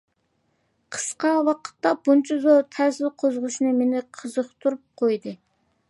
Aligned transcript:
قىسقا 0.95 1.33
ۋاقىتتا 1.49 1.91
بۇنچە 2.07 2.39
زور 2.47 2.65
تەسىر 2.77 3.13
قوزغىشى 3.25 3.75
مېنى 3.83 4.03
قىزىقتۇرۇپ 4.21 4.85
قويدى. 5.05 5.41